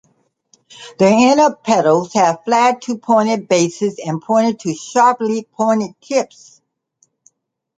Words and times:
The 0.97 1.05
inner 1.05 1.53
petals 1.55 2.13
have 2.13 2.43
flat 2.43 2.81
to 2.85 2.97
pointed 2.97 3.47
bases 3.47 3.99
and 4.03 4.19
pointed 4.19 4.61
to 4.61 4.73
sharply 4.73 5.43
pointed 5.43 5.91
tips. 6.01 6.59